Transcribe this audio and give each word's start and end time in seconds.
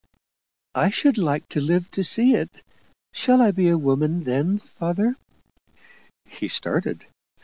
"I 0.73 0.89
should 0.89 1.19
like 1.19 1.47
to 1.49 1.59
live 1.61 1.91
to 1.91 2.03
see 2.03 2.33
it. 2.33 2.63
Shall 3.13 3.39
I 3.39 3.51
be 3.51 3.69
a 3.69 3.77
woman, 3.77 4.23
then, 4.23 4.57
father?" 4.57 5.15
He 6.27 6.47
started. 6.47 7.05